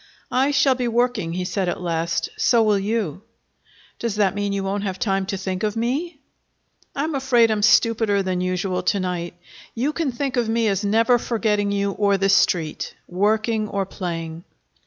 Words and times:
"I 0.31 0.49
shall 0.49 0.73
be 0.73 0.87
working," 0.87 1.33
he 1.33 1.45
said 1.45 1.69
at 1.69 1.79
last. 1.79 2.29
"So 2.35 2.63
will 2.63 2.79
you." 2.79 3.21
"Does 3.99 4.15
that 4.15 4.33
mean 4.33 4.51
you 4.51 4.63
won't 4.63 4.81
have 4.81 4.97
time 4.97 5.27
to 5.27 5.37
think 5.37 5.61
of 5.61 5.75
me?" 5.75 6.17
"I'm 6.95 7.13
afraid 7.13 7.51
I'm 7.51 7.61
stupider 7.61 8.23
than 8.23 8.41
usual 8.41 8.81
to 8.81 8.99
night. 8.99 9.35
You 9.75 9.93
can 9.93 10.11
think 10.11 10.37
of 10.37 10.49
me 10.49 10.67
as 10.69 10.83
never 10.83 11.19
forgetting 11.19 11.71
you 11.71 11.91
or 11.91 12.17
the 12.17 12.29
Street, 12.29 12.95
working 13.07 13.67
or 13.69 13.85
playing." 13.85 14.43